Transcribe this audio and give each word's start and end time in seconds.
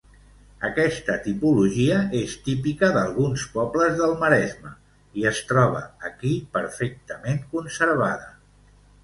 Aquesta 0.67 1.17
tipologia 1.25 1.99
és 2.19 2.33
típica 2.47 2.89
d'alguns 2.95 3.43
pobles 3.59 3.93
del 4.01 4.17
Maresme 4.25 4.73
i 5.21 5.29
es 5.33 5.43
troba 5.53 5.85
aquí 6.11 6.33
perfectament 6.59 7.47
conservada. 7.55 8.29